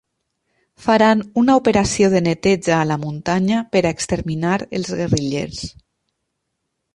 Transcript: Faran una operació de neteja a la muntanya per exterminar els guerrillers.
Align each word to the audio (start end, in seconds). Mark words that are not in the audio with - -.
Faran 0.85 1.19
una 1.41 1.57
operació 1.59 2.09
de 2.13 2.21
neteja 2.27 2.73
a 2.77 2.87
la 2.93 2.97
muntanya 3.03 3.61
per 3.77 3.83
exterminar 3.91 4.55
els 4.81 4.91
guerrillers. 5.03 5.63